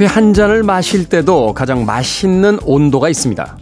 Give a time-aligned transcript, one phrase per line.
[0.00, 3.58] 커피 한 잔을 마실 때도 가장 맛있는 온도가 있습니다.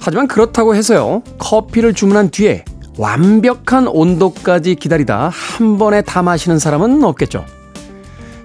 [0.00, 2.64] 하지만 그렇다고 해서요, 커피를 주문한 뒤에
[2.98, 7.44] 완벽한 온도까지 기다리다 한 번에 다 마시는 사람은 없겠죠.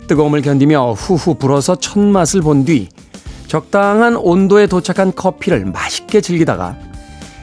[0.05, 2.90] 뜨거움을 견디며 후후 불어서 첫 맛을 본 뒤
[3.48, 6.77] 적당한 온도에 도착한 커피를 맛있게 즐기다가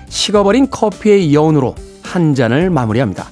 [0.09, 3.31] 식어버린 커피의 여운으로 한 잔을 마무리합니다.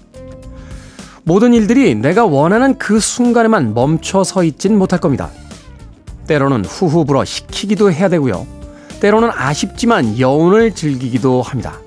[1.23, 5.31] 모든 일들이 내가 원하는 그 순간에만 멈춰 서 있진 못할 겁니다.
[6.27, 8.47] 때로는 후후 불어 식히기도 해야 되고요.
[9.01, 11.79] 때로는 아쉽지만 여운을 즐기기도 합니다.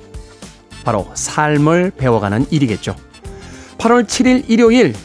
[0.83, 2.95] 바로 삶을 배워가는 일이겠죠.
[3.77, 4.95] 8월 7일 일요일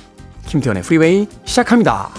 [0.47, 2.11] 김태현의 프리웨이 시작합니다.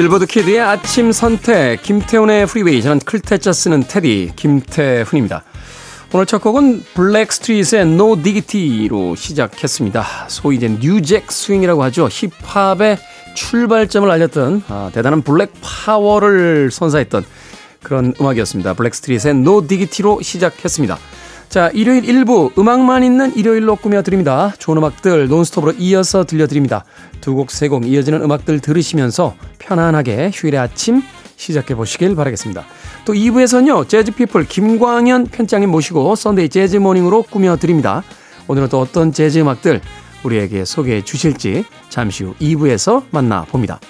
[0.00, 5.44] 빌보드 kid의 아침 선택 김태훈의 Freeway 저는 클 태 자 쓰는 태디 김태훈입니다.
[6.14, 10.06] 오늘 첫 곡은 블랙스트리트의 No Diggity로 시작했습니다.
[10.28, 12.08] 소위 이제 New Jack Swing이라고 하죠.
[12.08, 12.96] 힙합의
[13.34, 17.26] 출발점을 알렸던 아, 대단한 black power를 선사했던
[17.82, 18.72] 그런 음악이었습니다.
[18.72, 20.96] 블랙스트리트의 No Diggity로 시작했습니다.
[21.50, 24.52] 자, 일요일 1부 음악만 있는 일요일로 꾸며드립니다.
[24.60, 26.84] 좋은 음악들 논스톱으로 이어서 들려드립니다.
[27.20, 31.02] 두 곡, 세 곡 이어지는 음악들 들으시면서 편안하게 휴일의 아침
[31.34, 32.64] 시작해 보시길 바라겠습니다.
[33.04, 38.04] 또 2부에서는요, 재즈피플 김광현 편집장님 모시고 Sunday Jazz Morning으로 꾸며드립니다.
[38.46, 39.80] 오늘은 또 어떤 재즈 음악들
[40.22, 43.80] 우리에게 소개해 주실지 잠시 후 2부에서 만나봅니다.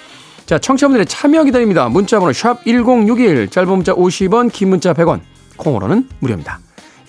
[0.46, 1.90] 자, 청취자분들의 참여 기다립니다.
[1.90, 5.20] 문자번호 샵 1061, 짧은 문자 50원, 긴 문자 100원,
[5.58, 6.58] 콩으로는 무료입니다.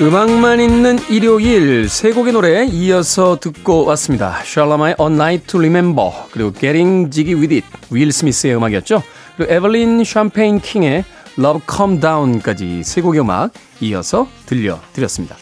[0.00, 4.36] 음악만 있는 일요일 세 곡의 노래 이어서 듣고 왔습니다.
[4.44, 9.02] 샬라마의 A Night to Remember 그리고 Getting Jiggy With It 윌 스미스의 음악이었죠.
[9.36, 11.04] 그리고 에벌린 샴페인 킹의
[11.36, 13.50] Love Come Down까지 세 곡의 음악
[13.80, 15.36] 이어서 들려드렸습니다.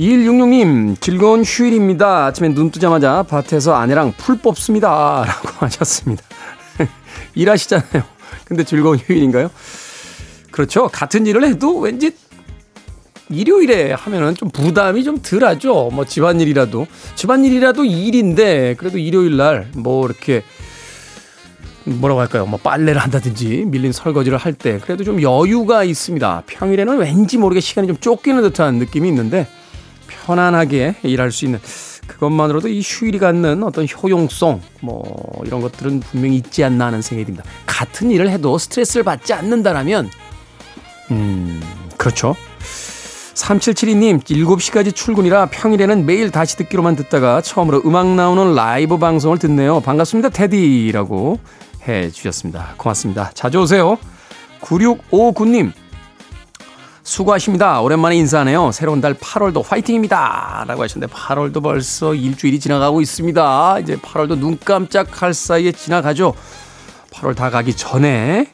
[0.00, 2.24] 2166님 즐거운 휴일입니다.
[2.28, 5.24] 아침에 눈 뜨자마자 밭에서 아내랑 풀 뽑습니다.
[5.26, 6.24] 라고 하셨습니다.
[7.34, 8.04] 일하시잖아요.
[8.46, 9.50] 근데 즐거운 휴일인가요?
[10.50, 10.88] 그렇죠.
[10.88, 12.12] 같은 일을 해도 왠지
[13.30, 15.90] 일요일에 하면은 좀 부담이 좀 덜하죠.
[15.92, 20.42] 뭐 집안일이라도 집안일이라도 일인데 그래도 일요일 날 뭐 이렇게
[21.84, 22.46] 뭐라고 할까요?
[22.46, 26.42] 뭐 빨래를 한다든지 밀린 설거지를 할 때 그래도 좀 여유가 있습니다.
[26.46, 29.46] 평일에는 왠지 모르게 시간이 좀 쫓기는 듯한 느낌이 있는데
[30.08, 31.58] 편안하게 일할 수 있는
[32.06, 37.44] 그것만으로도 이 휴일이 갖는 어떤 효용성 뭐 이런 것들은 분명히 있지 않나 하는 생각이 듭니다.
[37.66, 40.10] 같은 일을 해도 스트레스를 받지 않는다라면
[41.12, 41.62] 음
[41.96, 42.36] 그렇죠.
[43.40, 49.80] 3772님, 7시까지 출근이라 평일에는 매일 다시 듣기로만 듣다가 처음으로 음악 나오는 라이브 방송을 듣네요.
[49.80, 51.38] 반갑습니다, 테디라고
[51.88, 52.74] 해 주셨습니다.
[52.76, 53.30] 고맙습니다.
[53.32, 53.98] 자주 오세요.
[54.60, 55.72] 9659님,
[57.02, 57.80] 수고하십니다.
[57.80, 58.72] 오랜만에 인사하네요.
[58.72, 60.66] 새로운 달 8월도 화이팅입니다.
[60.68, 63.78] 라고 하셨는데 8월도 벌써 일주일이 지나가고 있습니다.
[63.80, 66.34] 이제 8월도 눈 깜짝할 사이에 지나가죠.
[67.12, 68.48] 8월 다 가기 전에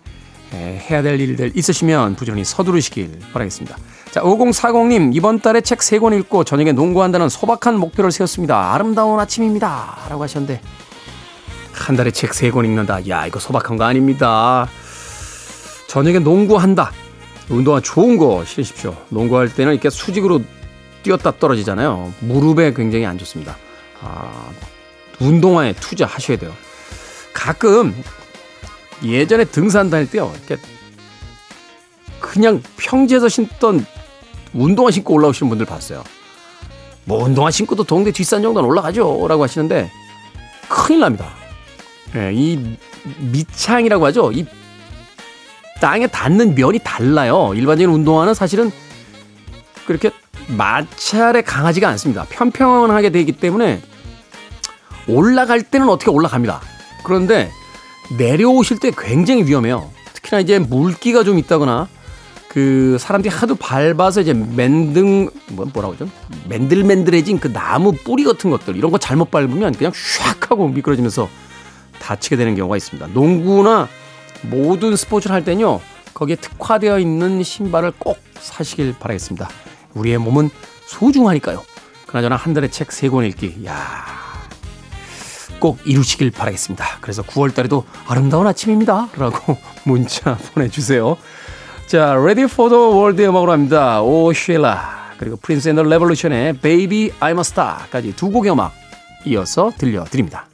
[0.55, 3.77] 해야 될 일들 있으시면 부지런히 서두르시길 바라겠습니다.
[4.17, 8.73] 자, 5040님, 이번 달에 책 3권 읽고 저녁에 농구한다는 소박한 목표를 세웠습니다.
[8.73, 10.07] 아름다운 아침입니다.
[10.09, 10.63] 라고 하셨는데,
[11.75, 13.07] 한 달에 책 3권 읽는다.
[13.11, 14.71] 야, 이거 소박한 거 아닙니다.
[15.89, 16.93] 저녁에 농구한다.
[17.51, 18.97] 운동화 좋은 거 신으십시오.
[19.11, 20.41] 농구할 때는 이렇게 수직으로
[21.03, 22.15] 뛰었다 떨어지잖아요.
[22.21, 23.59] 무릎에 굉장히 안 좋습니다.
[24.01, 24.49] 아,
[25.21, 26.55] 운동화에 투자하셔야 돼요.
[27.35, 27.95] 가끔
[29.05, 30.33] 예전에 등산 다닐 때요.
[30.35, 30.57] 이렇게
[32.19, 33.85] 그냥 평지에서 신던
[34.53, 36.03] 운동화 신고 올라오시는 분들 봤어요.
[37.05, 39.27] 뭐 운동화 신고도 동네 뒷산 정도는 올라가죠.
[39.29, 39.91] 라고 하시는데
[40.69, 41.29] 큰일 납니다.
[42.17, 42.77] 예, 이
[43.19, 44.33] 밑창이라고 하죠.
[44.33, 44.47] 이
[45.81, 47.53] 땅에 닿는 면이 달라요.
[47.55, 48.73] 일반적인 운동화는 사실은
[49.87, 50.11] 그렇게
[50.49, 52.25] 마찰에 강하지가 않습니다.
[52.29, 53.81] 평평하게 되기 때문에
[55.09, 56.61] 올라갈 때는 어떻게 올라갑니다.
[57.05, 57.51] 그런데
[58.19, 59.91] 내려오실 때 굉장히 위험해요.
[60.15, 61.89] 특히나 이제 물기가 좀 있다거나
[62.49, 66.09] 그 사람들이 하도 밟아서 이제 맨등 뭐 뭐라고 하죠?
[66.49, 71.29] 맨들맨들해진 그 나무 뿌리 같은 것들 이런 거 잘못 밟으면 그냥 샥 하고 미끄러지면서
[72.01, 73.09] 다치게 되는 경우가 있습니다.
[73.09, 73.89] 농구나
[74.43, 75.81] 모든 스포츠를 할 때는요.
[76.15, 79.49] 거기에 특화되어 있는 신발을 꼭 사시길 바라겠습니다.
[79.95, 80.49] 우리의 몸은
[80.87, 81.63] 소중하니까요.
[82.07, 83.67] 그나저나 한 달에 책 세 권 읽기.
[83.67, 84.05] 야.
[85.59, 86.99] 꼭 이루시길 바라겠습니다.
[87.01, 89.09] 그래서 9월 달에도 아름다운 아침입니다.
[89.17, 91.17] 라고 문자 보내 주세요.
[91.87, 94.03] 자, Ready for the World의 음악으로 합니다.
[94.03, 98.73] Oh Sheila 그리고 Prince and the Revolution의 Baby I'm a Star까지 두 곡의 음악
[99.25, 100.49] 이어서 들려드립니다.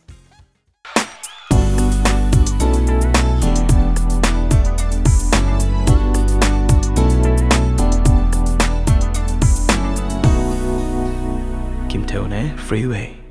[11.89, 13.22] 김태훈의 Freeway.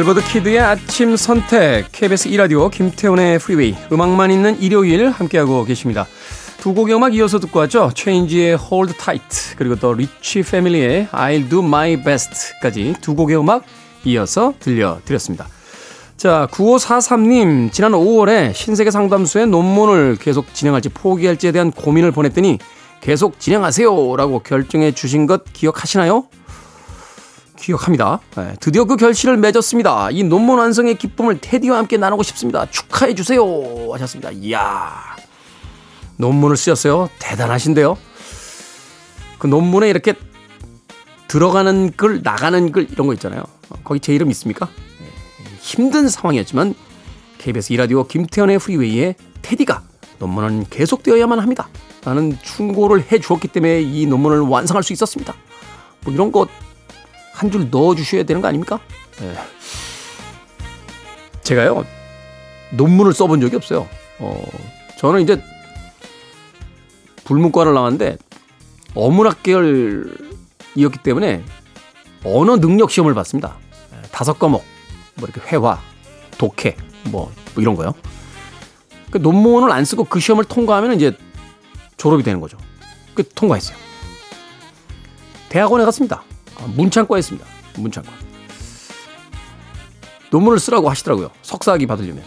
[0.00, 6.06] 빌보드 kid의 아침 선택 KBS 2라디오 김태훈의 Freeway 음악만 있는 일요일 함께하고 계십니다.
[6.56, 7.90] 두 곡의 음악 이어서 듣고 왔죠.
[7.94, 13.64] 체인지의 Hold Tight 그리고 또 리치 패밀리의 I'll Do My Best까지 두 곡의 음악
[14.06, 15.46] 이어서 들려드렸습니다.
[16.16, 22.58] 자 9543님 지난 5월에 신세계 상담소에 논문을 계속 진행할지 포기할지에 대한 고민을 보냈더니
[23.02, 26.24] 계속 진행하세요 라고 결정해 주신 것 기억하시나요?
[27.60, 28.20] 기억합니다.
[28.36, 30.10] 네, 드디어 그 결실을 맺었습니다.
[30.10, 32.66] 이 논문 완성의 기쁨을 테디와 함께 나누고 싶습니다.
[32.70, 33.42] 축하해 주세요.
[33.92, 34.30] 하셨습니다.
[34.32, 35.16] 이야.
[36.16, 37.08] 논문을 쓰셨어요.
[37.18, 37.96] 대단하신데요.
[39.38, 40.14] 그 논문에 이렇게
[41.28, 43.44] 들어가는 글, 나가는 글 이런 거 있잖아요.
[43.84, 44.66] 거기 제 이름 있습니까?
[44.66, 45.06] 네,
[45.60, 46.74] 힘든 상황이었지만
[47.38, 49.82] KBS 이라디오 김태현의 프리웨이에 테디가
[50.18, 51.68] 논문은 계속되어야만 합니다.
[52.04, 55.34] 라는 충고를 해 주었기 때문에 이 논문을 완성할 수 있었습니다.
[56.04, 56.46] 뭐 이런 거
[57.40, 58.78] 한 줄 넣어 주셔야 되는 거 아닙니까?
[59.18, 59.34] 네.
[61.42, 61.86] 제가요,
[62.72, 63.88] 논문을 써본 적이 없어요.
[64.18, 64.44] 어,
[64.98, 65.42] 저는 이제
[67.24, 68.18] 불문과를 나왔는데
[68.94, 71.42] 어문학 계열이었기 때문에
[72.24, 73.56] 언어 능력 시험을 봤습니다.
[74.12, 74.62] 다섯 과목,
[75.14, 75.80] 뭐 이렇게 회화,
[76.36, 77.94] 독해, 뭐, 뭐 이런 거요.
[79.10, 81.16] 그 논문을 안 쓰고 그 시험을 통과하면 이제
[81.96, 82.58] 졸업이 되는 거죠.
[83.14, 83.78] 그 통과했어요.
[85.48, 86.22] 대학원에 갔습니다.
[86.60, 87.46] 아, 문창과였습니다.
[87.76, 88.10] 문창과.
[90.30, 91.30] 논문을 쓰라고 하시더라고요.
[91.42, 92.22] 석사학위 받으려면.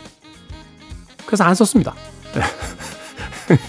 [1.25, 1.93] 그래서 안 썼습니다.
[2.33, 3.57] 네.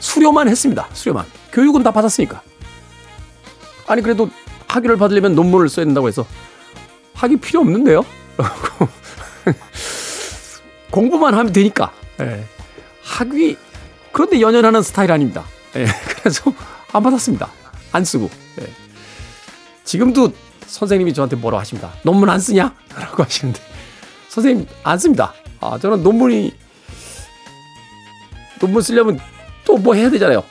[0.00, 0.88] 수료만 했습니다.
[0.92, 1.26] 수료만.
[1.52, 2.42] 교육은 다 받았으니까.
[3.86, 4.30] 아니 그래도
[4.68, 6.26] 학위를 받으려면 논문을 써야 된다고 해서
[7.12, 8.04] 학위 필요 없는데요?
[10.90, 11.92] 공부만 하면 되니까.
[12.18, 12.44] 네.
[13.02, 13.56] 학위
[14.12, 15.44] 그런데 연연하는 스타일 아닙니다.
[15.72, 15.86] 네.
[16.18, 16.52] 그래서
[16.92, 17.50] 안 받았습니다.
[17.92, 18.30] 안 쓰고.
[18.56, 18.66] 네.
[19.84, 20.32] 지금도
[20.66, 21.92] 선생님이 저한테 뭐라고 하십니다.
[22.02, 22.74] 논문 안 쓰냐?
[22.96, 23.60] 라고 하시는데
[24.28, 25.32] 선생님 안 씁니다.
[25.60, 26.52] 아, 저는 논문이
[28.60, 29.20] 논문 쓰려면
[29.64, 30.42] 또 뭐 해야 되잖아요.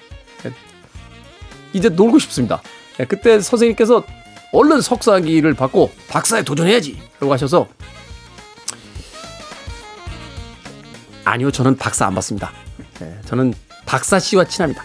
[1.74, 2.62] 이제 놀고 싶습니다.
[3.00, 4.04] 예, 그때 선생님께서
[4.52, 7.68] 얼른 석사학위를 받고 박사에 도전해야지 라고 하셔서
[11.26, 12.52] 아니요 저는 박사 안 받습니다.
[13.02, 13.54] 예, 저는
[13.86, 14.84] 박사 씨와 친합니다.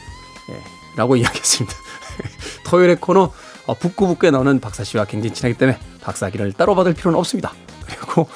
[0.51, 0.63] 예,
[0.97, 1.77] 라고 이야기했습니다.
[2.65, 3.33] 토요일의 코너
[3.69, 7.53] 어, 북구북구에 나오는 박사 씨와 굉장히 친하기 때문에 박사학위를 따로 받을 필요는 없습니다.
[7.87, 8.27] 그리고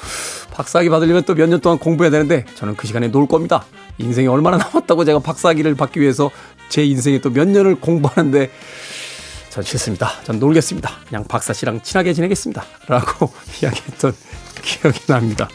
[0.53, 3.65] 박사학위 받으려면 또 몇 년 동안 공부해야 되는데 저는 그 시간에 놀 겁니다.
[3.97, 6.29] 인생이 얼마나 남았다고 제가 박사학위를 받기 위해서
[6.69, 8.51] 제 인생에 또 몇 년을 공부하는데
[9.49, 10.11] 전 싫습니다.
[10.23, 10.91] 전 놀겠습니다.
[11.07, 12.63] 그냥 박사 씨랑 친하게 지내겠습니다.
[12.87, 14.13] 라고 이야기했던
[14.61, 15.49] 기억이 납니다.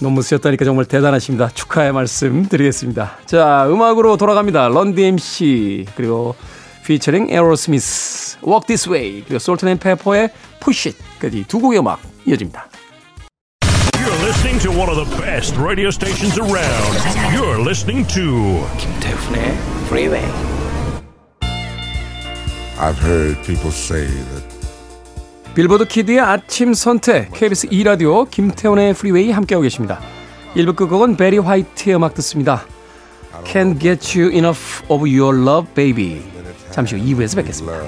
[0.00, 1.50] 논문 쓰셨다니까 정말 대단하십니다.
[1.50, 3.18] 축하의 말씀 드리겠습니다.
[3.26, 4.68] 자, 음악으로 돌아갑니다.
[4.68, 6.34] 런디 MC 그리고
[6.84, 12.68] 피처링 에어로스미스 Walk This Way 그리고 솔트앤페퍼의 Push It까지 두 곡의 음악 이어집니다.
[13.94, 16.96] You're listening to one of the best radio stations around.
[17.32, 19.56] You're listening to 김태훈의
[19.86, 20.26] Freeway.
[22.78, 24.50] I've heard people say that
[25.54, 30.00] 빌보드 kid의 아침 선택 KBS 2 라디오 김태훈의 Freeway 함께하고 계십니다.
[30.54, 32.64] 1부 끝곡은 베리 화이트의 음악 듣습니다.
[33.44, 36.22] Can't get you enough of your love, baby.
[36.70, 37.80] 잠시 후 2부에서 뵙겠습니다.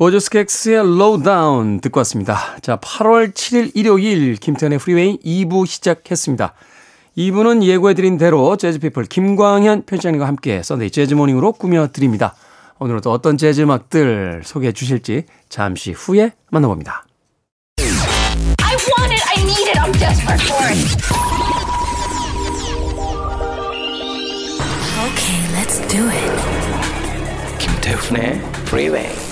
[0.00, 2.56] Boz Scaggs의 Lowdown 듣고 왔습니다.
[2.62, 6.54] 자, 8월 7일 일요일 김태훈의 Freeway 2부 시작했습니다.
[7.16, 12.34] 2부는 예고해드린 대로 재즈피플 김광현 편집장님과 함께 Sunday Jazz Morning으로 꾸며드립니다.
[12.78, 17.04] 오늘은 또 어떤 재즈 음악들 소개해 주실지 잠시 후에 만나봅니다.
[17.78, 19.22] I want it.
[19.28, 19.78] I need it.
[19.78, 20.78] I'm desperate for it.
[25.10, 26.30] Okay, let's do it.
[27.58, 29.10] 김태훈의 Freeway.
[29.12, 29.29] 이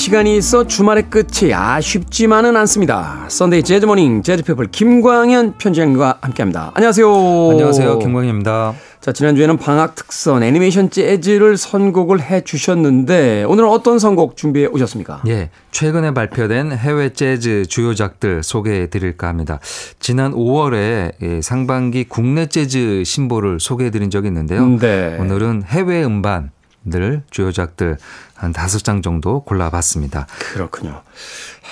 [0.00, 3.26] 시간이 있어 주말의 끝이 아쉽지만은 않습니다.
[3.28, 6.70] Sunday Jazz Morning 재즈피플 김광현 편집장님과 함께합니다.
[6.72, 7.06] 안녕하세요.
[7.50, 7.98] 안녕하세요.
[7.98, 8.72] 김광현입니다.
[9.02, 15.22] 자, 지난주에는 방학 특선 애니메이션 재즈를 선곡을 해 주셨는데 오늘은 어떤 선곡 준비해 오셨습니까?
[15.28, 19.60] 예, 최근에 발표된 해외 재즈 주요작들 소개해 드릴까 합니다.
[19.98, 24.66] 지난 5월에 예, 상반기 국내 재즈 신보를 소개해 드린 적이 있는데요.
[24.78, 25.18] 네.
[25.20, 26.52] 오늘은 해외 음반
[26.88, 27.98] 들 주요작들
[28.34, 30.26] 한 다섯 장 정도 골라봤습니다.
[30.54, 31.02] 그렇군요.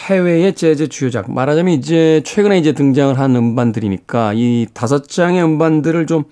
[0.07, 6.25] 해외의 재즈 주요작 말하자면 이제 최근에 이제 등장을 한 음반들이니까 이 다섯 장의 음반들을 좀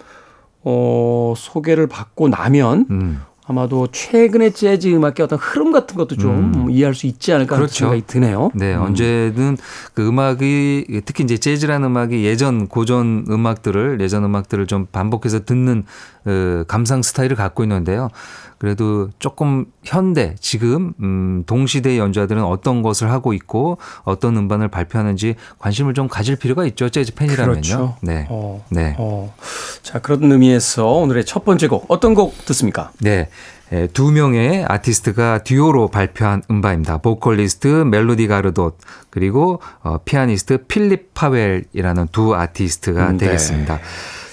[0.62, 3.22] 어, 소개를 받고 나면 음.
[3.48, 7.84] 아마도 최근의 재즈 음악의 어떤 흐름 같은 것도 좀 이해할 수 있지 않을까 하는 그렇죠.
[7.84, 8.50] 생각이 드네요.
[8.54, 8.82] 네, 음.
[8.82, 9.56] 언제든
[9.94, 15.84] 그 음악이 특히 이제 재즈라는 음악이 예전 고전 음악들을 예전 음악들을 좀 반복해서 듣는
[16.26, 18.10] 어, 감상 스타일을 갖고 있는데요.
[18.58, 25.92] 그래도 조금 현대 지금 음 동시대 연주자들은 어떤 것을 하고 있고 어떤 음반을 발표하는지 관심을
[25.92, 26.88] 좀 가질 필요가 있죠.
[26.88, 27.52] 재즈 팬이라면요.
[27.52, 27.96] 그렇죠.
[28.00, 28.26] 네.
[28.30, 28.94] 어, 네.
[28.98, 29.34] 어.
[29.82, 32.92] 자, 그런 의미에서 오늘의 첫 번째 곡 어떤 곡 듣습니까?
[33.00, 33.28] 네.
[33.72, 36.98] 에, 두 명의 아티스트가 듀오로 발표한 음반입니다.
[36.98, 38.78] 보컬리스트 멜로디 가르돗
[39.10, 43.26] 그리고 어, 피아니스트 필립 파웰이라는 두 아티스트가 음, 네.
[43.26, 43.80] 되겠습니다.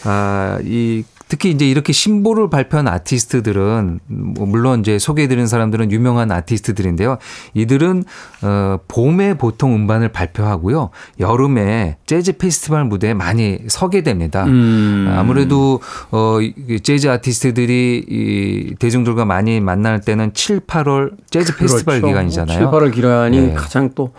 [0.05, 7.17] 아, 이 특히 이제 이렇게 신보를 발표한 아티스트들은 뭐 물론 이제 소개해드린 사람들은 유명한 아티스트들인데요.
[7.55, 8.03] 이들은
[8.43, 10.91] 어, 봄에 보통 음반을 발표하고요.
[11.19, 14.45] 여름에 재즈 페스티벌 무대에 많이 서게 됩니다.
[14.45, 15.12] 음.
[15.17, 15.79] 아무래도
[16.12, 22.07] 어이 재즈 아티스트들이 이 대중들과 많이 만날 때는 7, 8월 재즈 페스티벌 그렇죠.
[22.07, 22.60] 기간이잖아요.
[22.60, 23.53] 7, 8월 기간이 네.
[23.55, 24.13] 가장 또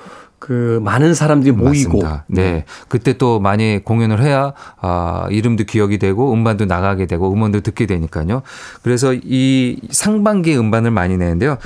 [0.44, 2.24] 그 많은 사람들이 모이고 맞습니다.
[2.28, 2.66] 네.
[2.88, 8.42] 그때 또 많이 공연을 해야 아, 이름도 기억이 되고 음반도 나가게 되고 음원도 듣게 되니까요.
[8.82, 11.56] 그래서 이 상반기 음반을 많이 내는데요.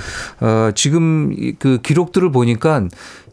[0.40, 2.84] 어, 지금 이그 기록들을 보니까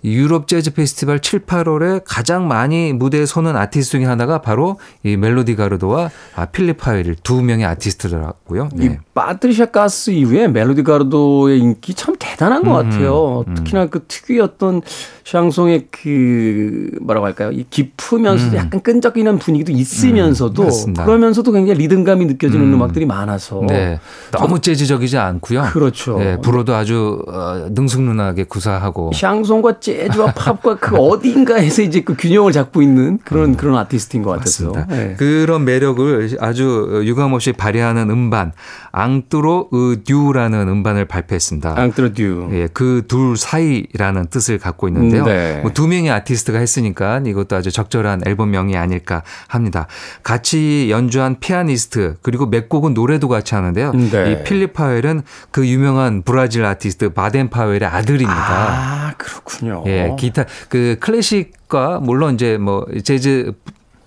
[0.05, 5.17] 이 유럽 재즈 페스티벌 7, 8월에 가장 많이 무대에 서는 아티스트 중에 하나가 바로 이
[5.17, 8.69] 멜로디 가르도와 아, 필립 파웰 두 명의 아티스트더라고요.
[8.75, 8.99] 이 네.
[9.15, 13.45] 파트리샤 가스 이후에 멜로디 가르도의 인기 참 대단한 것 음, 같아요.
[13.55, 14.83] 특히나 그 특유의 어떤
[15.25, 17.51] 샹송의 그 뭐라고 할까요?
[17.51, 20.93] 이 깊으면서도 약간 끈적이는 분위기도 있으면서도 음.
[20.93, 22.81] 그러면서도 굉장히 리듬감이 느껴지는 음.
[22.83, 23.99] 악들이 많아서 네.
[24.31, 25.63] 너무 재즈적이지 않고요.
[25.71, 26.19] 그렇죠.
[26.19, 32.83] 네, 불어도 아주 어, 능숙능하게 구사하고 샹송과 재즈와 팝과 그 어딘가에서 이제 그 균형을 잡고
[32.83, 34.73] 있는 그런 그런 아티스트인 것 같아서.
[34.73, 34.85] 음.
[34.89, 35.15] 네.
[35.17, 38.51] 그런 매력을 아주 유감없이 발휘하는 음반
[38.91, 41.79] 앙뚜로 으듀라는 음반을 발표했습니다.
[41.79, 42.49] 앙트로듀.
[42.51, 45.23] 예, 그 둘 사이라는 뜻을 갖고 있는데 요.
[45.23, 45.59] 음, 네.
[45.61, 49.87] 뭐두 명의 아티스트가 했으니까 이것도 아주 적절한 앨범명이 아닐까 합니다.
[50.23, 53.91] 같이 연주한 피아니스트 그리고 몇 곡은 노래도 같이 하는데요.
[53.93, 54.31] 네.
[54.31, 58.35] 이 필립 파웰은 그 유명한 브라질 아티스트 바덴 파웰의 아들입니다.
[58.35, 59.83] 아 그렇군요.
[59.87, 63.51] 예, 기타 그 클래식 과 물론 이제 뭐 재즈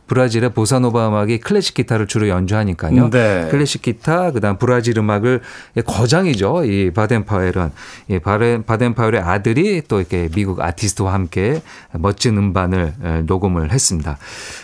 [0.08, 3.10] 브라질의 보사노바 음악이 클래식 기타를 주로 연주하니까요.
[3.10, 3.48] 네.
[3.50, 5.42] 클래식 기타, 그다음 브라질 음악을
[5.86, 6.64] 거장이죠.
[6.64, 7.70] 이 바덴 파웰은
[8.08, 11.62] 이 바덴 바덴 파웰의 아들이 또 이렇게 미국 아티스트와 함께
[11.92, 14.18] 멋진 음반을 에, 녹음을 했습니다.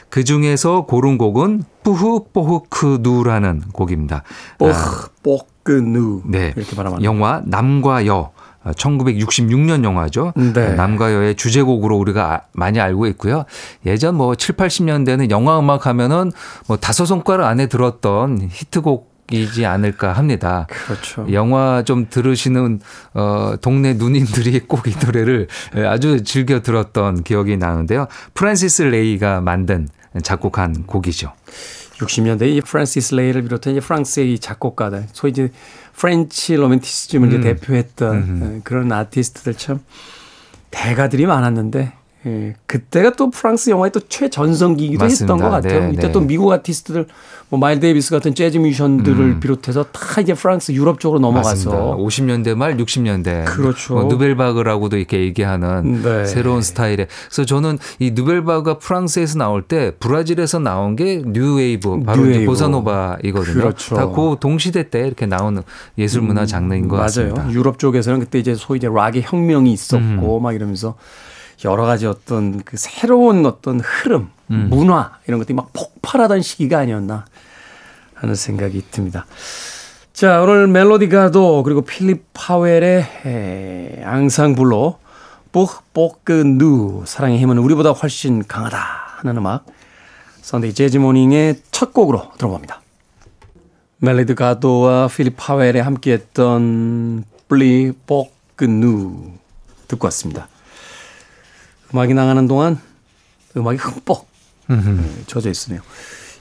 [0.08, 4.22] 그 중에서 고른 곡은 뿌흐 뽀흐크 누라는 곡입니다.
[4.58, 6.52] 뽀 아, 뽀끄누 네.
[6.56, 8.34] 이렇게 말하면 영화 남과 여.
[8.73, 10.33] 1966년 영화죠.
[10.37, 10.75] 네.
[10.75, 13.44] 남과 여의 주제곡으로 우리가 아- 많이 알고 있고요.
[13.87, 16.33] 예전 뭐 7, 80년대는 영화 음악 하면은
[16.66, 20.66] 뭐 다섯 손가락 안에 들었던 히트곡 이지 않을까 합니다.
[20.68, 21.26] 그렇죠.
[21.33, 22.80] 영화 좀 들으시는
[23.14, 25.49] 어 동네 누님들이 꼭 이 노래를
[25.88, 28.06] 아주 즐겨 들었던 기억이 나는데요.
[28.35, 29.88] 프란시스 레이가 만든
[30.23, 31.33] 작곡한 곡이죠.
[32.00, 35.50] 60년대 이 프란시스 레이를 비롯한 이제 프랑스의 이 작곡가들, 소위 이제
[35.97, 39.80] French 로맨티시즘을 이제 대표했던 어, 그런 아티스트들 참
[40.70, 41.92] 대가들이 많았는데
[42.26, 45.35] 예, 그때가 또 프랑스 영화의 또 최전성기이기도 맞습니다.
[45.35, 45.81] 했던 것 같아요.
[45.88, 46.12] 네, 이때 네.
[46.12, 47.07] 또 미국 아티스트들,
[47.50, 51.35] 뭐 마일 데이비스 같은 재즈 뮤지션들을 비롯해서 다 이제 프랑스, 유럽 쪽으로 음.
[51.35, 51.71] 맞습니다.
[51.78, 53.95] 넘어가서 50년대 말 60년대 그렇죠.
[53.95, 56.25] 뭐 누벨바그라고도 이렇게 얘기하는 네.
[56.25, 62.47] 새로운 스타일의 그래서 저는 이 누벨바그가 프랑스에서 나올 때 브라질에서 나온 게 뉴웨이브 바로 뉴웨이브.
[62.47, 63.54] 보사노바이거든요.
[63.54, 63.97] 그렇죠.
[63.97, 65.62] 다그 동시대 때 이렇게 나오는
[65.99, 67.04] 예술 문화 장르인 것 맞아요.
[67.07, 67.50] 같습니다.
[67.52, 69.75] 유럽 쪽에서는 그때 이제 소위 이제 락의 혁명이 음.
[69.75, 70.95] 있었고 막 이러면서
[71.64, 74.68] 여러 가지 어떤 그 새로운 어떤 흐름, 음.
[74.70, 77.25] 문화 이런 것들이 막 폭발하던 시기가 아니었나
[78.14, 79.26] 하는 생각이 듭니다.
[80.12, 84.99] 자, 오늘 멜로디 가도 그리고 필립 파웰의 에, 앙상블로
[85.52, 88.78] 뽀뽀끄누 사랑의 힘은 우리보다 훨씬 강하다
[89.18, 89.66] 하는 음악
[90.42, 92.80] 선데이 재즈 모닝의 첫 곡으로 들어봅니다.
[93.99, 99.33] 멜로디 가도와 필립 파웰에 함께했던 Plus fort que nous
[99.88, 100.49] 듣고 왔습니다.
[101.94, 102.78] 음악이 나가는 동안
[103.56, 104.26] 음악이 흠뻑
[104.68, 104.76] 네,
[105.26, 105.80] 젖어 있으네요.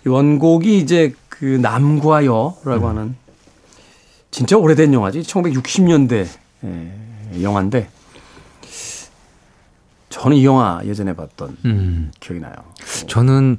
[0.06, 3.16] 이 원곡이 이제 그 남과여라고 하는
[4.32, 5.22] 진짜 오래된 영화지.
[5.22, 6.26] 1960년대
[7.42, 7.88] 영화인데
[10.10, 12.12] 저는 이 영화 예전에 봤던 음.
[12.20, 12.54] 기억이 나요.
[13.08, 13.58] 저는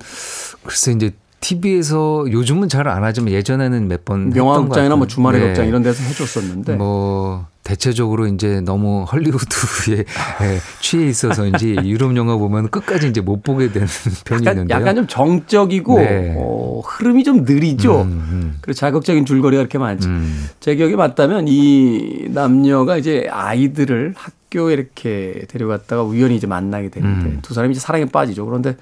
[0.64, 5.46] 글쎄 이제 TV에서 요즘은 잘 안 하지만 예전에는 몇 번 명화극장이나 뭐 주말의 네.
[5.48, 9.96] 극장 이런 데서 해줬었는데 뭐 대체적으로 이제 너무 헐리우드에
[10.42, 13.88] 예, 취해 있어서인지 유럽 영화 보면 끝까지 이제 못 보게 되는
[14.26, 14.78] 편이 약간, 있는데요.
[14.78, 16.34] 약간 좀 정적이고 네.
[16.36, 18.02] 어, 흐름이 좀 느리죠.
[18.02, 20.10] 음, 그리고 자극적인 줄거리가 이렇게 많죠.
[20.10, 20.46] 음.
[20.60, 27.38] 제 기억에 맞다면 이 남녀가 이제 아이들을 학교에 이렇게 데려갔다가 우연히 이제 만나게 되는데 음.
[27.40, 28.44] 두 사람이 이제 사랑에 빠지죠.
[28.44, 28.76] 그런데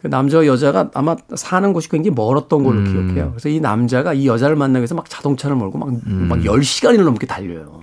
[0.00, 2.84] 그 남자와 여자가 아마 사는 곳이 굉장히 멀었던 걸로 음.
[2.84, 3.30] 기억해요.
[3.32, 6.26] 그래서 이 남자가 이 여자를 만나기 위해서 막 자동차를 몰고 막, 음.
[6.28, 7.80] 막 10시간이 넘게 달려요.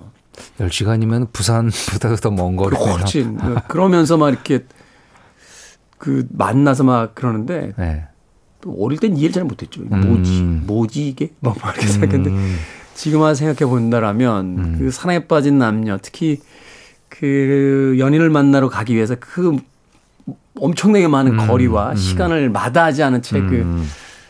[0.60, 2.86] 10시간이면 부산보다도 더 먼 거리네요.
[2.86, 3.38] 훨씬.
[3.68, 4.66] 그러면서 막 이렇게
[5.98, 8.06] 그 만나서 막 그러는데 네.
[8.62, 9.82] 또 어릴 땐 이해를 잘 못했죠.
[9.82, 10.02] 음.
[10.08, 11.32] 뭐지, 뭐지 이게?
[11.42, 12.56] 막 이렇게 생각했는데
[12.96, 14.76] 지금 와서 생각해 본다라면 음.
[14.80, 16.40] 그 사랑에 빠진 남녀, 특히
[17.10, 19.58] 그 연인을 만나러 가기 위해서 그
[20.60, 21.48] 엄청나게 많은 음.
[21.48, 23.86] 거리와 시간을 마다하지 않은 채 그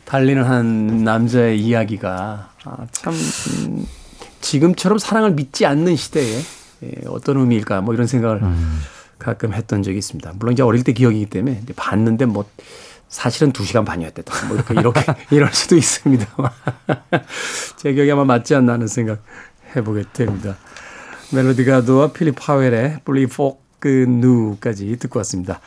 [0.05, 3.85] 달리는 한 남자의 이야기가 아, 참 음,
[4.39, 6.41] 지금처럼 사랑을 믿지 않는 시대에
[6.83, 8.79] 예, 어떤 의미일까 뭐 이런 생각을 음.
[9.17, 10.33] 가끔 했던 적이 있습니다.
[10.37, 12.45] 물론 이제 어릴 때 기억이기 때문에 봤는데 뭐
[13.07, 14.47] 사실은 두 시간 반이었대다.
[14.47, 16.51] 뭐 이렇게 이렇게 이럴 수도 있습니다만
[17.77, 19.23] 제 기억이 아마 맞지 않나 하는 생각
[19.75, 20.57] 해보게 됩니다.
[21.31, 25.59] 멜로디 가도와 필립 파웰의 Plus fort que nous까지 듣고 왔습니다.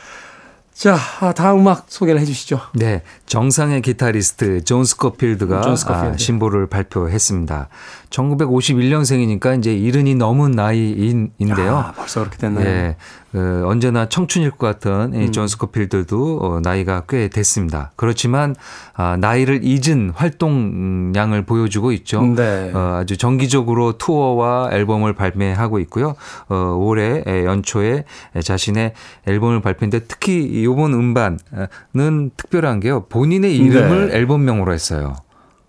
[0.79, 2.61] 자, 아, 다음 음악 소개를 해주시죠.
[2.75, 6.15] 네, 정상의 기타리스트 존 스코필드가 존 스코필드.
[6.15, 7.69] 아, 신보를 발표했습니다.
[8.11, 11.77] 1951년생이니까 이제 이른이 넘은 나이인데요.
[11.77, 12.67] 아, 벌써 그렇게 됐나요?
[12.67, 12.97] 예,
[13.33, 15.23] 그 언제나 청춘일 것 같은 음.
[15.23, 17.93] 이존 스코필드도 어, 나이가 꽤 됐습니다.
[17.97, 18.55] 그렇지만
[18.95, 22.23] 아, 나이를 잊은 활동량을 보여주고 있죠.
[22.23, 22.73] 네.
[22.73, 26.15] 어, 아주 정기적으로 투어와 앨범을 발매하고 있고요.
[26.49, 28.95] 어, 올해 에, 연초에 에, 자신의
[29.27, 33.05] 앨범을 발표했는데 특히 이번 음반은 특별한 게요.
[33.09, 34.17] 본인의 이름을 네.
[34.17, 35.17] 앨범명으로 했어요.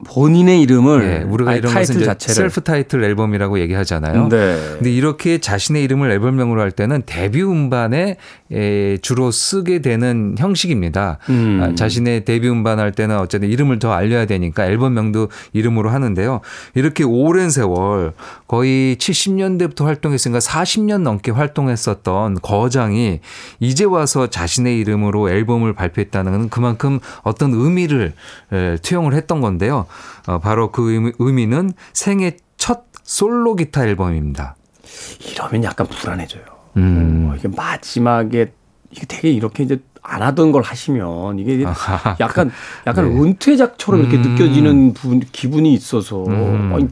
[0.08, 4.30] 본인의 이름을 예, 우리가 이런 타이틀 자체를 셀프 타이틀 앨범이라고 얘기하잖아요.
[4.30, 4.58] 네.
[4.76, 8.16] 근데 이렇게 자신의 이름을 앨범명으로 할 때는 데뷔 음반에
[8.52, 11.18] 에, 주로 쓰게 되는 형식입니다.
[11.30, 11.60] 음.
[11.62, 16.40] 아, 자신의 데뷔 음반 할 때는 어쨌든 이름을 더 알려야 되니까 앨범명도 이름으로 하는데요.
[16.76, 18.14] 이렇게 오랜 세월
[18.48, 23.20] 거의 70년대부터 활동했으니까 40년 넘게 활동했었던 거장이
[23.60, 28.14] 이제 와서 자신의 이름으로 앨범을 발표했다는 건 그만큼 어떤 의미를
[28.54, 29.88] 에, 투영을 했던 건데요.
[30.28, 34.56] 어, 바로 그 의미- 의미는 생애 첫 솔로 기타 앨범입니다.
[35.32, 36.44] 이러면 약간 불안해져요.
[36.78, 37.30] 음.
[37.32, 38.54] 어, 이게 마지막에
[38.92, 42.52] 이게 되게 이렇게 이제 안 하던 걸 하시면 이게 아하, 약간
[42.88, 43.22] 약간 네.
[43.22, 44.22] 은퇴작처럼 이렇게 음.
[44.34, 46.72] 느껴지는 부, 기분이 있어서 음.
[46.76, 46.88] 아니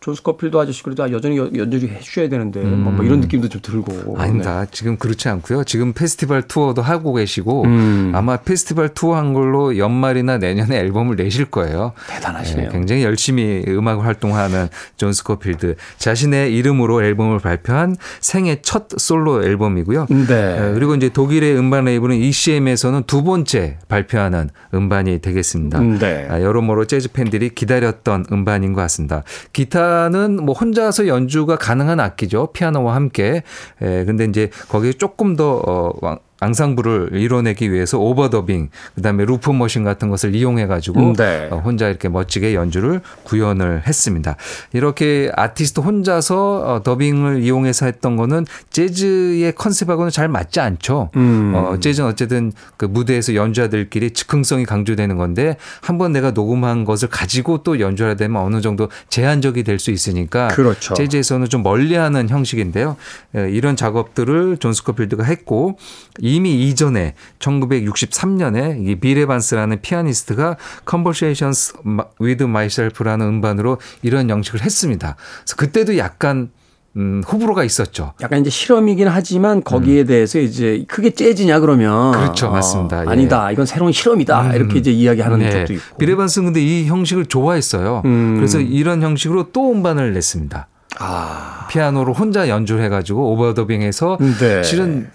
[0.00, 3.60] 존 스코필드 아저씨 그래도 아, 여전히 여- 연주를 해주셔야 되는데 뭐, 뭐 이런 느낌도 좀
[3.62, 4.20] 들고 음.
[4.20, 4.64] 아닙니다.
[4.70, 5.64] 지금 그렇지 않고요.
[5.64, 8.12] 지금 페스티벌 투어도 하고 계시고 음.
[8.14, 11.92] 아마 페스티벌 투어 한 걸로 연말이나 내년에 앨범을 내실 거예요.
[12.08, 12.68] 네, 대단하시네요.
[12.68, 20.06] 네, 굉장히 열심히 음악 활동하는 존 스코필드 자신의 이름으로 앨범을 발표한 생애 첫 솔로 앨범이고요.
[20.08, 20.56] 네.
[20.58, 25.78] 에, 그리고 이제 독일의 음반 레이블은 ECM 에서는 두 번째 발표하는 음반이 되겠습니다.
[25.80, 26.26] 음, 네.
[26.30, 29.22] 아, 여러모로 재즈 팬들이 기다렸던 음반인 것 같습니다.
[29.52, 32.48] 기타는 뭐 혼자서 연주가 가능한 악기죠.
[32.52, 33.42] 피아노와 함께.
[33.82, 39.84] 에, 근데 이제 거기에 조금 더 어, 왕- 앙상블을 이뤄내기 위해서 overdubbing, 그다음에 loop machine
[39.84, 41.48] 같은 것을 이용해 가지고 음, 네.
[41.50, 44.36] 어, 혼자 이렇게 멋지게 연주를 구현을 했습니다.
[44.72, 51.10] 이렇게 아티스트 혼자서 어, 더빙을 이용해서 했던 거는 재즈의 컨셉하고는 잘 맞지 않죠.
[51.16, 51.52] 음.
[51.54, 57.80] 어, 재즈는 어쨌든 그 무대에서 연주자들끼리 즉흥성이 강조되는 건데 한번 내가 녹음한 것을 가지고 또
[57.80, 60.92] 연주하려 되면 어느 정도 제한적이 될 수 있으니까 그렇죠.
[60.92, 62.96] 재즈에서는 좀 멀리하는 형식인데요.
[63.34, 65.78] 에, 이런 작업들을 존 스코필드가 했고
[66.18, 70.56] 이미 이전에 1963년에 이 빌 에반스라는 피아니스트가
[70.88, 71.72] Conversations
[72.20, 75.16] with Myself라는 음반으로 이런 영식을 했습니다.
[75.44, 76.50] 그래서 그때도 약간
[76.96, 78.14] 음, 호불호가 있었죠.
[78.20, 82.20] 약간 이제 실험이긴 하지만 거기에 대해서 이제 크게 재즈냐 그러면 음.
[82.20, 82.50] 그렇죠.
[82.50, 83.04] 맞습니다.
[83.06, 83.10] 예.
[83.10, 83.50] 아니다.
[83.52, 84.42] 이건 새로운 실험이다.
[84.42, 84.54] 음.
[84.54, 85.50] 이렇게 이제 이야기하는 네.
[85.50, 85.98] 쪽도 있고.
[85.98, 88.02] 비레반스는 근데 이 형식을 좋아했어요.
[88.04, 88.34] 음.
[88.36, 90.66] 그래서 이런 형식으로 또 음반을 냈습니다.
[90.98, 91.66] 아.
[91.70, 94.62] 피아노로 혼자 연주를 해가지고 오버더빙해서 네.
[94.64, 95.08] 실은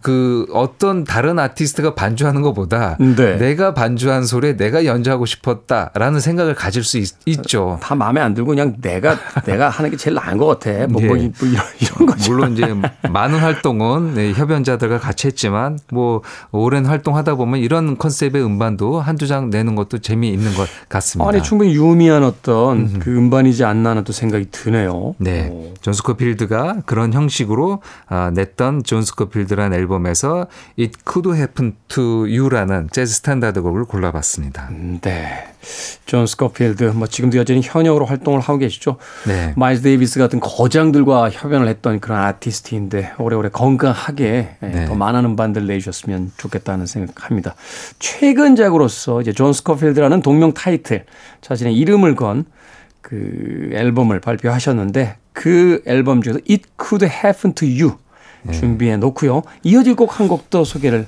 [0.00, 3.36] 그 어떤 다른 아티스트가 반주하는 것보다 네.
[3.36, 7.08] 내가 반주한 소리에 내가 연주하고 싶었다라는 생각을 가질 수 있,
[7.48, 10.86] 죄다 마음에 안 들고 그냥 내가 내가 하는 게 제일 나은 것 같아.
[10.86, 11.06] 뭐, 예.
[11.08, 12.30] 뭐, 이- 뭐 이런, 이런 거죠.
[12.32, 12.74] 물론 이제
[13.10, 19.50] 많은 활동은 네, 협연자들과 같이 했지만 뭐 오랜 활동하다 보면 이런 컨셉의 음반도 한두 장
[19.50, 21.28] 내는 것도 재미있는 것 같습니다.
[21.28, 25.16] 아니 충분히 유의미한 어떤 그 음반이지 않나 하는 또 생각이 드네요.
[25.18, 25.48] 네.
[25.52, 25.74] 어.
[25.80, 30.46] 존 스코필드가 그런 형식으로 아, 냈던 존 스코필드라는 앨범에서
[30.78, 34.68] It Could Happen to You라는 재즈 스탠다드 곡을 골라봤습니다.
[34.70, 35.48] 음, 네.
[36.06, 38.96] 존 스코필드 뭐 지금도 여전히 현역으로 활동을 하고 계시죠.
[39.26, 39.54] 네.
[39.56, 44.86] 마일스 데이비스 같은 거장들과 협연을 했던 그런 아티스트인데 오래오래 건강하게 예, 네.
[44.86, 47.54] 더 많은 음반들 내주셨으면 좋겠다는 생각합니다.
[48.00, 51.04] 최근작으로서 이제 존 스코필드라는 동명 타이틀
[51.40, 52.44] 자신의 이름을 건
[53.02, 57.98] 그 앨범을 발표하셨는데 그 앨범 중에서 It Could Happen to You
[58.42, 58.52] 네.
[58.52, 59.42] 준비해 놓고요.
[59.62, 61.06] 이어질 곡 한 곡도 소개를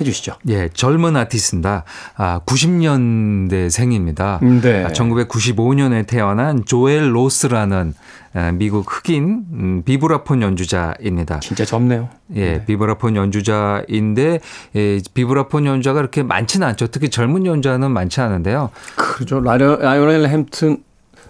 [0.00, 0.36] 해 주시죠.
[0.48, 1.84] 예, 젊은 아티스트입니다.
[2.16, 4.40] 아, 90년대 생입니다.
[4.62, 4.84] 네.
[4.84, 7.92] 아, 1995년에 태어난 조엘 로스라는
[8.34, 11.40] 아, 미국 흑인 음, 비브라폰 연주자입니다.
[11.40, 12.08] 진짜 젊네요.
[12.36, 14.40] 예, 비브라폰 연주자인데
[14.76, 16.86] 예, 비브라폰 연주자가 그렇게 많지는 않죠.
[16.86, 18.70] 특히 젊은 연주자는 많지 않은데요.
[18.96, 19.40] 그죠.
[19.40, 20.78] 라이오넬 햄튼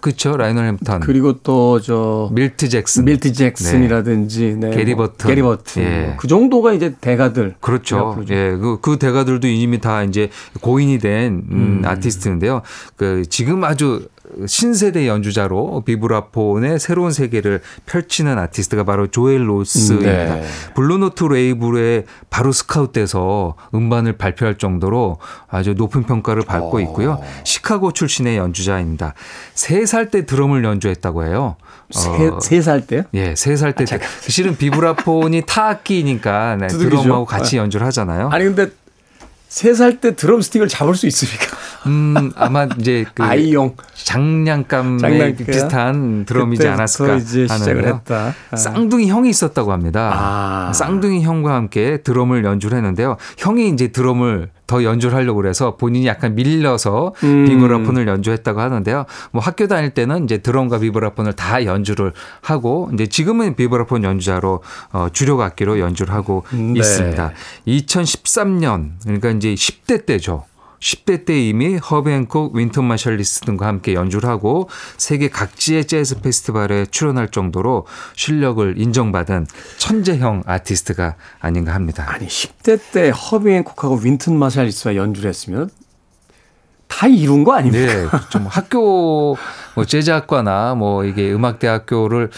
[0.03, 0.35] 그렇죠.
[0.37, 5.27] 라이오넬 햄턴, 그리고 또 저 밀트 잭슨, 밀트 잭슨이라든지 네, 게리 뭐 버튼.
[5.29, 6.15] 게리 버튼 예.
[6.17, 8.17] 그 정도가 이제 대가들 그렇죠.
[8.29, 10.29] 예, 그, 그 대가들도 이미 다 이제
[10.61, 12.61] 고인이 된 음, 아티스트인데요.
[12.95, 14.07] 그 지금 아주
[14.45, 20.35] 신세대 연주자로 비브라폰의 새로운 세계를 펼치는 아티스트가 바로 조엘 로스입니다.
[20.35, 20.43] 네.
[20.75, 25.17] 블루노트 레이블에 바로 스카웃돼서 음반을 발표할 정도로
[25.49, 27.19] 아주 높은 평가를 받고 있고요.
[27.43, 29.13] 시카고 출신의 연주자입니다.
[29.53, 31.55] 세 살 때 드럼을 연주했다고 해요.
[31.95, 33.03] 어, 세살 때요?
[33.13, 33.85] 예, 세 살 때.
[34.27, 36.67] 실은 비브라폰이 타악기니까 네.
[36.67, 38.29] 드럼하고 같이 연주를 하잖아요.
[38.31, 38.69] 아니 근데
[39.53, 41.45] 세살때 드럼 스틱을 잡을 수 있습니까?
[41.85, 45.45] 음, 아마 이제 그 아이용 장난감에 장난감.
[45.45, 47.93] 비슷한 드럼이지 않았을까 이제 시작을 하는데요.
[47.93, 48.33] 했다.
[48.49, 48.55] 아.
[48.55, 50.11] 쌍둥이 형이 있었다고 합니다.
[50.11, 50.73] 아.
[50.73, 53.17] 쌍둥이 형과 함께 드럼을 연주를 했는데요.
[53.37, 57.45] 형이 이제 드럼을 더 연주를 하려고 그래서 본인이 약간 밀려서 음.
[57.45, 59.05] 비브라폰을 연주했다고 하는데요.
[59.31, 65.07] 뭐 학교 다닐 때는 이제 드럼과 비브라폰을 다 연주를 하고 이제 지금은 비브라폰 연주자로 어,
[65.11, 66.79] 주력 악기로 연주를 하고 네.
[66.79, 67.31] 있습니다.
[67.67, 70.45] 2013년 그러니까 이제 10대 때죠.
[70.83, 76.87] 10대 때 이미 허비 행콕, 윈턴 마샬리스 등과 함께 연주를 하고 세계 각지의 재즈 페스티벌에
[76.87, 82.05] 출연할 정도로 실력을 인정받은 천재형 아티스트가 아닌가 합니다.
[82.09, 85.69] 아니 10대 때 허비 행콕하고 윈튼 마샬리스와 연주를 했으면
[86.89, 87.93] 다 이룬 거 아닙니까?
[87.93, 89.37] 네, 좀 학교
[89.75, 92.29] 뭐 재즈학과나 뭐 이게 음악대학교를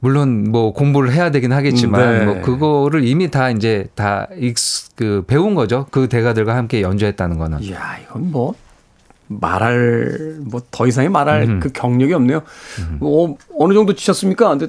[0.00, 2.24] 물론 뭐 공부를 해야 되긴 하겠지만 네.
[2.26, 5.86] 뭐 그거를 이미 다 이제 다 익스 그 배운 거죠.
[5.90, 7.62] 그 대가들과 함께 연주했다는 거는.
[7.62, 8.54] 이야 이건 뭐
[9.28, 11.60] 말할 뭐 더 이상의 말할 음.
[11.60, 12.42] 그 경력이 없네요.
[12.98, 14.50] 뭐 어느 정도 치셨습니까?
[14.50, 14.68] 근데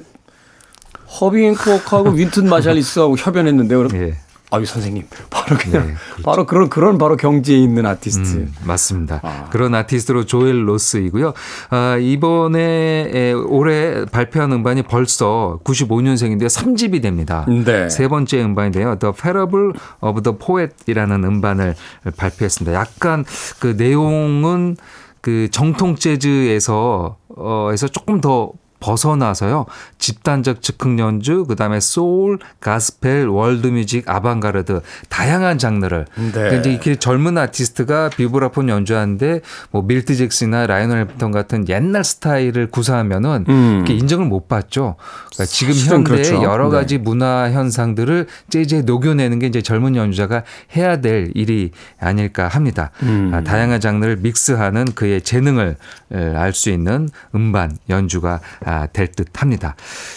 [1.20, 3.78] 허비 행콕하고 윈튼 마샬리스하고 협연했는데요.
[3.78, 4.14] 그럼 예.
[4.50, 8.36] 아유 선생님 바로 그냥 네, 바로 그런 그런 바로 경지에 있는 아티스트.
[8.36, 9.20] 음, 맞습니다.
[9.22, 9.48] 아.
[9.50, 11.34] 그런 아티스트로 조엘 로스이고요.
[11.70, 16.46] 아, 이번에 에, 올해 발표한 음반이 벌써 95년생인데요.
[16.46, 17.44] 3집이 됩니다.
[17.48, 17.90] 네.
[17.90, 18.98] 세 번째 음반인데요.
[18.98, 21.74] The Parable of the Poet이라는 음반을
[22.16, 22.78] 발표했습니다.
[22.78, 23.24] 약간
[23.58, 24.76] 그 내용은
[25.20, 29.66] 그 정통 재즈에서 어에서 조금 더 벗어나서요.
[29.98, 36.58] 집단적 즉흥 연주, 그다음에 소울, 가스펠, 월드뮤직, 아방가르드 다양한 장르를 네.
[36.58, 43.44] 이제 이렇게 젊은 아티스트가 비브라폰 연주하는데 뭐 밀트 잭슨이나 라이오넬 햄프턴 같은 옛날 스타일을 구사하면은
[43.48, 44.96] 이렇게 인정을 못 받죠.
[45.32, 45.78] 그러니까 지금 음.
[45.86, 46.42] 현대 그렇죠.
[46.42, 46.76] 여러 네.
[46.76, 50.44] 가지 문화 현상들을 재즈에 녹여내는 게 이제 젊은 연주자가
[50.76, 52.90] 해야 될 일이 아닐까 합니다.
[53.02, 53.30] 음.
[53.32, 55.76] 아, 다양한 장르를 믹스하는 그의 재능을
[56.10, 59.76] 알 수 있는 음반 연주가 아, 될 듯합니다.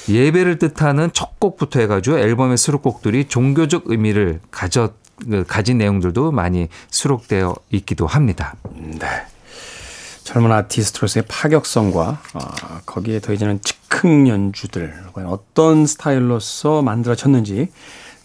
[0.09, 8.07] 예배를 뜻하는 첫 곡부터 해가지고 앨범의 수록곡들이 종교적 의미를 그 가진 내용들도 많이 수록되어 있기도
[8.07, 8.55] 합니다.
[8.73, 9.07] 네.
[10.23, 12.39] 젊은 아티스트로서의 파격성과 어,
[12.85, 14.93] 거기에 더해지는 즉흥 연주들
[15.25, 17.71] 어떤 스타일로서 만들어졌는지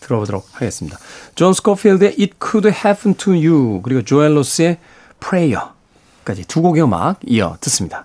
[0.01, 0.99] 들어보도록 하겠습니다.
[1.35, 4.79] 존 스코필드의 It Could Happen to You 그리고 조엘 로스의
[5.21, 8.05] Prayer까지 두 곡의 음악 이어 듣습니다.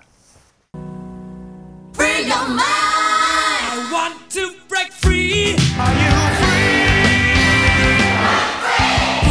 [1.94, 2.62] Free your mind.
[2.62, 5.56] I want to break free.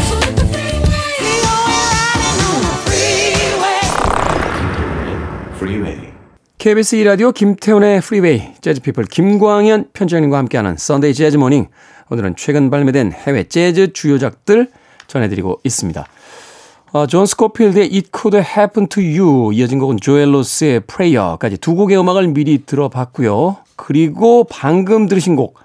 [0.07, 1.15] So let the freeway.
[1.43, 3.79] Riding on the freeway.
[5.57, 6.11] Freeway.
[6.57, 11.67] KBS 2라디오 김태훈의 프리웨이 재즈피플 김광현 편집장님과 함께하는 썬데이 재즈 모닝
[12.09, 14.67] 오늘은 최근 발매된 해외 재즈 주요작들
[15.07, 16.05] 전해드리고 있습니다.
[16.93, 21.97] 어, 존 스코필드의 It Could Happen to You 이어진 곡은 조엘 로스의 Prayer까지 두 곡의
[21.97, 23.57] 음악을 미리 들어봤고요.
[23.77, 25.57] 그리고 방금 들으신 곡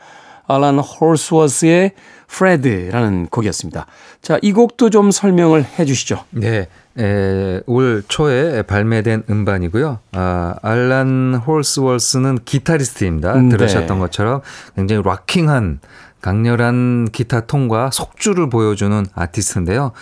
[0.47, 1.93] 알란 홀스월스의
[2.31, 3.87] Fred라는 곡이었습니다.
[4.23, 6.25] 자, 이 곡도 좀 설명을 해 주시죠.
[6.31, 6.69] 네.
[6.99, 9.99] 에, 올 초에 발매된 음반이고요.
[10.13, 13.35] 아, 알란 홀스월스는 기타리스트입니다.
[13.35, 13.57] 음, 네.
[13.57, 14.43] 들으셨던 것처럼
[14.77, 15.81] 굉장히 락킹한
[16.21, 19.93] 강렬한 기타 톤과 속주를 보여주는 아티스트인데요.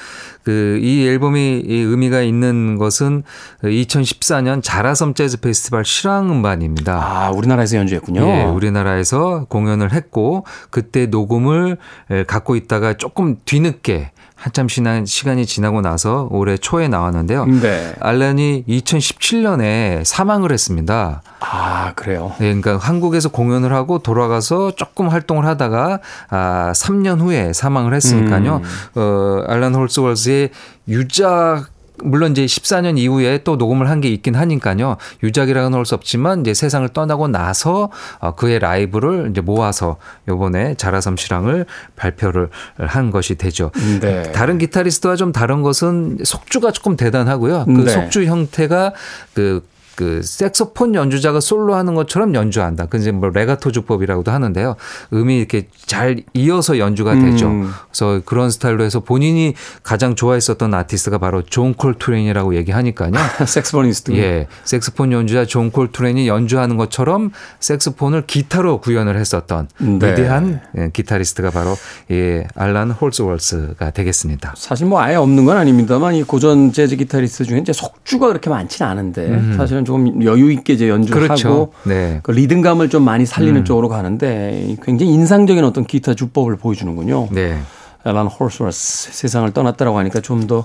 [0.42, 3.24] 그, 이 앨범이 이 의미가 있는 것은
[3.62, 6.94] 2014년 자라섬 재즈 페스티벌 실황 음반입니다.
[6.94, 8.20] 아, 우리나라에서 연주했군요.
[8.22, 11.77] 예, 우리나라에서 공연을 했고 그때 녹음을
[12.11, 14.12] 에, 갖고 있다가 조금 뒤늦게
[14.44, 17.46] 한참 시나- 시간이 지나고 나서 올해 초에 나왔는데요.
[17.46, 17.94] 네.
[17.98, 21.22] 알란이 2017년에 사망을 했습니다.
[21.40, 22.30] 아, 그래요.
[22.40, 28.61] 예, 그러니까 한국에서 공연을 하고 돌아가서 조금 활동을 하다가 아, 3년 후에 사망을 했으니까요.
[28.96, 30.50] 어, 알란 홀스월스의
[30.88, 31.68] 유작
[32.02, 34.96] 물론 이제 14년 이후에 또 녹음을 한 게 있긴 하니까요.
[35.22, 39.96] 유작이라고는 할 수 없지만 이제 세상을 떠나고 나서 어, 그의 라이브를 이제 모아서
[40.28, 43.70] 요번에 자라섬 실황을 발표를 한 것이 되죠.
[44.00, 44.33] 네.
[44.33, 47.64] 다른 기타리스트와 좀 다른 것은 속주가 조금 대단하고요.
[47.66, 47.90] 그 네.
[47.90, 48.92] 속주 형태가
[49.35, 49.62] 그,
[49.96, 52.87] 그 색소폰 연주자가 솔로 하는 것처럼 연주한다.
[52.87, 54.76] 그 이제 뭐 레가토 주법이라고도 하는데요.
[55.12, 57.48] 음이 이렇게 잘 이어서 연주가 되죠.
[57.48, 57.70] 음.
[57.88, 63.12] 그래서 그런 스타일로 해서 본인이 가장 좋아했었던 아티스트가 바로 존 콜트레인이라고 얘기하니까요.
[63.46, 64.12] 색스포니스트.
[64.12, 67.30] 예, 색스폰 연주자 존 콜트레인이 연주하는 것처럼
[67.61, 70.12] 색스폰을 기타로 구현을 했었던 네.
[70.12, 71.76] 위대한 예, 기타리스트가 바로
[72.11, 74.54] 예, 알란 홀스월스가 되겠습니다.
[74.57, 78.90] 사실 뭐 아예 없는 건 아닙니다만 이 고전 재즈 기타리스트 중에 이제 속주가 그렇게 많지는
[78.90, 81.27] 않은데 사실은 조금 여유 있게 이제 연주를 음.
[81.27, 81.49] 그렇죠.
[81.49, 82.20] 하고 네.
[82.23, 83.64] 그 리듬감을 좀 많이 살리는 음.
[83.64, 87.29] 쪽으로 가는데 굉장히 인상적인 어떤 기타 주법을 보여주는군요.
[87.31, 87.59] 네.
[88.07, 90.64] 앨런 홀스워스 세상을 떠났다라고 하니까 좀 더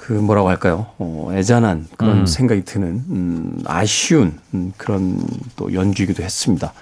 [0.00, 0.86] 그 뭐라고 할까요?
[0.98, 2.26] 어, 애잔한 그런 음.
[2.26, 5.20] 생각이 드는 음, 아쉬운 음, 그런
[5.54, 6.72] 또 연주이기도 했습니다.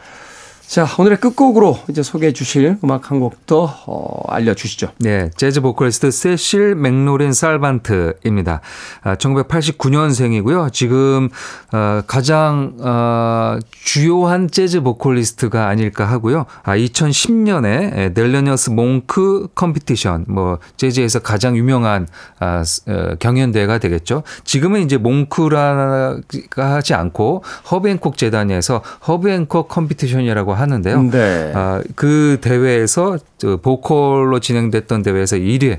[0.68, 4.90] 자 오늘의 끝곡으로 이제 소개해 주실 음악 한 곡더 어, 알려주시죠.
[4.98, 8.60] 네, 재즈 보컬리스트 세실 맥로린 살반트입니다.
[9.02, 10.70] 아, 1989년생이고요.
[10.70, 11.30] 지금
[11.72, 16.44] 어, 가장 어, 주요한 재즈 보컬리스트가 아닐까 하고요.
[16.64, 22.06] 아, 2010년에 텔로니어스 몽크 competition, 뭐 재즈에서 가장 유명한
[22.40, 24.22] 아, 스- 어, 경연대회가 되겠죠.
[24.44, 26.20] 지금은 이제 몽크라고
[26.58, 31.02] 하지 않고 허비 행콕 재단에서 허비 행콕 competition이라고 하는데요.
[31.10, 31.52] 네.
[31.54, 35.78] 아, 그 대회에서 저 보컬로 진행됐던 대회에서 1위의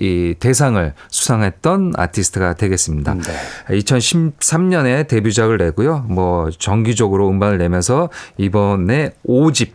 [0.00, 3.14] 이 대상을 수상했던 아티스트가 되겠습니다.
[3.14, 3.22] 네.
[3.78, 6.06] 2013년에 데뷔작을 내고요.
[6.08, 9.70] 뭐 정기적으로 음반을 내면서 이번에 5집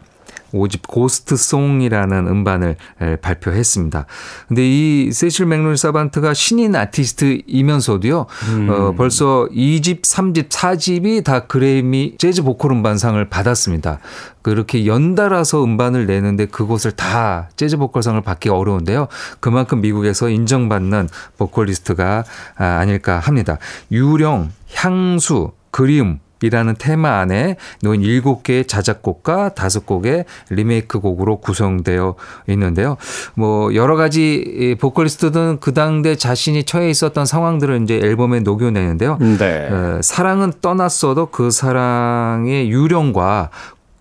[0.54, 4.06] 5집 Ghost Song이라는 음반을 에, 발표했습니다.
[4.48, 8.26] 근데 이 세실 맥놀 사반트가 신인 아티스트이면서도요.
[8.70, 14.00] 어, 벌써 2집, 3집, 4집이 다 그래미 재즈 보컬 음반상을 받았습니다.
[14.42, 19.08] 그렇게 연달아서 음반을 내는데 그곳을 다 재즈 보컬상을 받기 어려운데요.
[19.40, 22.24] 그만큼 미국에서 인정받는 보컬리스트가
[22.58, 23.58] 아, 아닐까 합니다.
[23.92, 32.16] 유령, 향수, 그리움, 이라는 테마 안에 놓인 7개의 자작곡과 5곡의 리메이크 곡으로 구성되어
[32.48, 32.98] 있는데요.
[33.36, 39.18] 뭐 여러 가지 보컬리스트든 그 당대 자신이 처해 있었던 상황들을 이제 앨범에 녹여내는데요.
[39.40, 39.68] 네.
[39.70, 43.50] 어, 사랑은 떠났어도 그 사랑의 유령과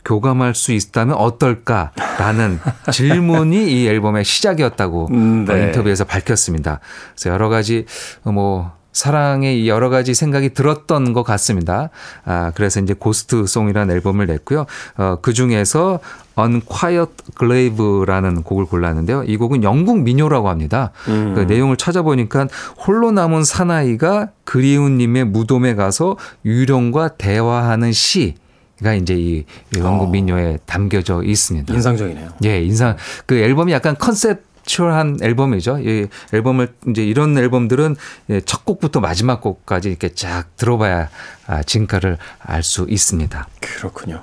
[0.04, 2.58] 교감할 수 있다면 어떨까라는
[2.90, 5.52] 질문이 이 앨범의 시작이었다고 음, 네.
[5.52, 6.80] 어, 인터뷰에서 밝혔습니다.
[7.14, 7.84] 그래서 여러 가지
[8.24, 11.88] 어, 뭐 사랑의 여러 가지 생각이 들었던 것 같습니다.
[12.26, 14.66] 아, 그래서 이제 고스트송이라는 앨범을 냈고요.
[14.98, 16.00] 어, 그 중에서
[16.38, 19.24] Unquiet Grave라는 곡을 골랐는데요.
[19.24, 20.90] 이 곡은 영국 민요라고 합니다.
[21.08, 21.32] 음.
[21.34, 22.48] 그 내용을 찾아보니까
[22.86, 28.34] 홀로 남은 사나이가 그리운님의 무덤에 가서 유령과 대화하는 시
[28.82, 29.44] 가 이제 이
[29.76, 31.72] 영국 민요에 담겨져 있습니다.
[31.72, 31.76] 어.
[31.76, 32.30] 인상적이네요.
[32.44, 35.78] 예, 인상 그 앨범이 약간 컨셉 추얼한 앨범이죠.
[35.80, 37.96] 이 앨범을 이제 이런 앨범들은
[38.30, 41.08] 예, 첫 곡부터 마지막 곡까지 이렇게 쫙 들어봐야
[41.46, 43.48] 아, 진가를 알 수 있습니다.
[43.60, 44.22] 그렇군요.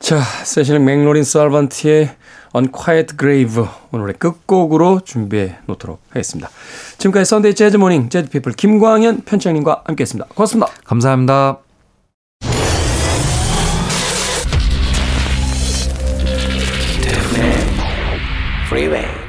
[0.00, 2.16] 자, 세실 맥로린 살반트의
[2.54, 6.50] Unquiet Grave 오늘의 끝곡으로 준비해 놓도록 하겠습니다.
[6.98, 10.28] 지금까지 선데이 재즈 모닝 재즈 피플 김광현 편집장님과 함께했습니다.
[10.34, 10.72] 고맙습니다.
[10.84, 11.58] 감사합니다.
[18.72, 19.21] Wind.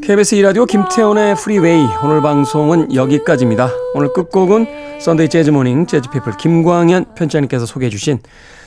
[0.00, 3.68] KBS 2라디오 김태훈의 프리웨이 오늘 방송은 여기까지입니다.
[3.94, 8.20] 오늘 끝곡은 선데이 재즈 모닝 재즈 피플 김광현 편집장님께서 소개해 주신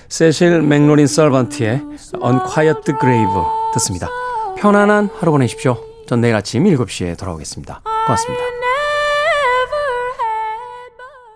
[0.09, 1.83] 세실 맥로린 살반트의
[2.21, 3.43] Unquiet Grave
[3.75, 4.09] 듣습니다.
[4.57, 5.77] 편안한 하루 보내십시오.
[6.05, 7.81] 전 내일 아침 7시에 돌아오겠습니다.
[8.07, 8.64] 고맙습니다.